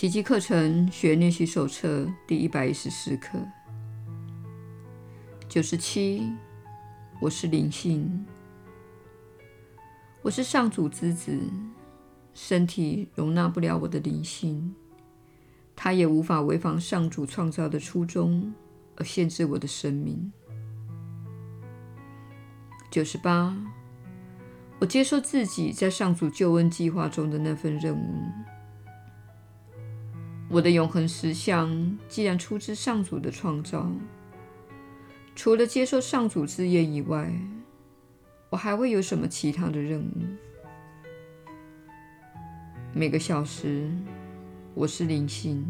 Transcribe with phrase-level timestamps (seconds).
[0.00, 3.38] 奇迹课程学练习手册第一百一十四课，
[5.46, 6.26] 九十七。
[7.20, 8.24] 我是灵性，
[10.22, 11.38] 我是上主之子，
[12.32, 14.74] 身体容纳不了我的灵性，
[15.76, 18.54] 它也无法违反上主创造的初衷
[18.96, 20.32] 而限制我的生命。
[22.90, 23.54] 九十八。
[24.78, 28.24] 我接受自己在上主救恩计划中的那份任务。
[30.52, 33.88] 我的永恒实相既然出自上主的创造，
[35.36, 37.32] 除了接受上主之言以外，
[38.50, 40.12] 我还会有什么其他的任务？
[42.92, 43.88] 每个小时，
[44.74, 45.62] 我是灵性；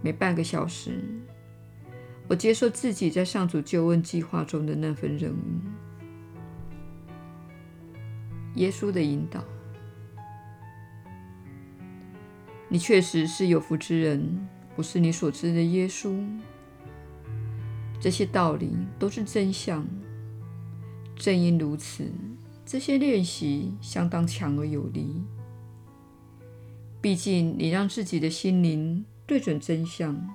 [0.00, 1.04] 每半个小时，
[2.28, 5.36] 我接受自己在上主救恩计划中的那份任务。
[8.54, 9.44] 耶稣的引导，
[12.68, 14.48] 你确实是有福之人。
[14.74, 16.14] 我是你所知的耶稣。
[18.00, 19.86] 这些道理都是真相。
[21.16, 22.04] 正因如此，
[22.66, 25.22] 这些练习相当强而有力。
[27.00, 30.28] 毕竟，你让自己的心灵对准真相。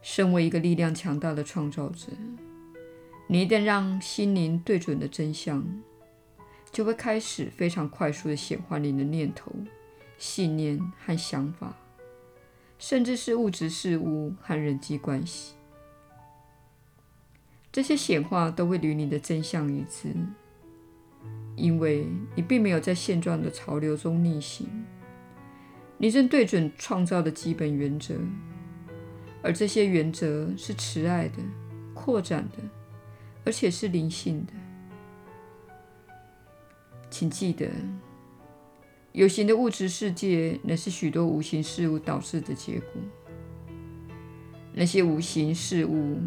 [0.00, 2.12] 身为一个力量强大的创造者，
[3.26, 5.62] 你一旦让心灵对准了真相，
[6.72, 9.52] 就会开始非常快速地显化你的念头、
[10.20, 11.74] 信念和想法，
[12.78, 15.54] 甚至是物质事物和人际关系。
[17.72, 20.14] 这些显化都会与你的真相一致，
[21.56, 24.68] 因为你并没有在现状的潮流中逆行，
[25.96, 28.14] 你正对准创造的基本原则，
[29.42, 31.38] 而这些原则是慈爱的、
[31.94, 32.58] 扩展的，
[33.46, 34.52] 而且是灵性的。
[37.08, 37.66] 请记得，
[39.12, 43.02] 有形的物质世界乃是许多无形事物导致的结果。
[44.72, 46.20] 那些无形事物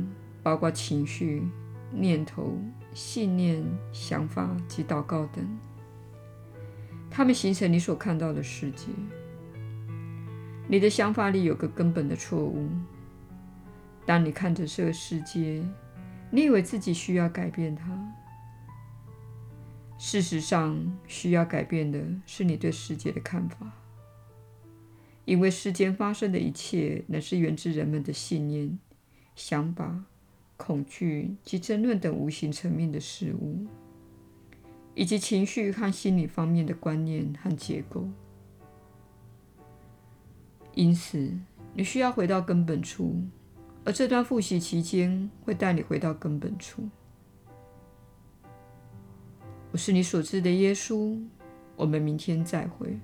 [0.44, 1.42] 包括情绪、
[1.92, 2.58] 念头、
[2.94, 5.48] 信念、想法及祷告等，
[7.10, 8.88] 它们形成你所看到的世界。
[10.68, 12.68] 你的想法里有个根本的错误：
[14.06, 15.64] 当你看着这个世界，
[16.30, 18.03] 你以为自己需要改变它。
[20.06, 23.72] 事实上，需要改变的是你对世界的看法，
[25.24, 28.78] 因为世间发生的一切乃是源自人们的信念、
[29.34, 30.04] 想法、
[30.58, 33.66] 恐惧及争论等无形层面的事物，
[34.94, 38.10] 以及情绪和心理方面的观念和结构。
[40.76, 41.32] 因此，
[41.74, 43.24] 你需要回到根本处，
[43.86, 46.90] 而这段复习期间会带你回到根本处。
[49.74, 51.20] 我是你所知的耶稣，
[51.76, 52.96] 我们明天再会。